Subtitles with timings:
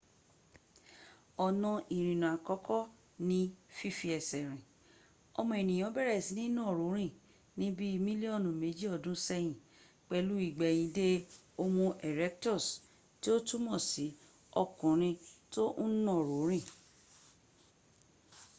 [1.45, 2.81] ọnà ìrìnà àkọ́kọ́
[3.27, 3.39] ni
[3.75, 4.61] fífi ẹsẹ̀ rìn
[5.39, 7.13] ọmọ ẹ̀nìyàn bẹ̀rẹ̀ sí ní nàró rín
[7.59, 9.59] ní bí mílíọ́nù mẹjì ọdún ṣẹ́yìn
[10.09, 11.07] pẹ̀lú ìgbẹ́ìnde
[11.59, 12.65] homo erectus
[13.21, 14.05] tí ó túnmọ̀ sí
[14.61, 15.15] ọkùnrin
[15.53, 16.65] tó ń nàró rìn